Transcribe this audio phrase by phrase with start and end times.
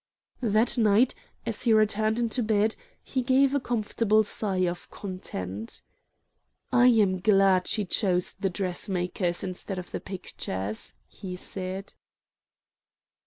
[0.41, 1.13] That night,
[1.45, 5.83] as he turned into bed, he gave a comfortable sigh of content.
[6.73, 11.93] "I am glad she chose the dressmakers instead of the pictures," he said.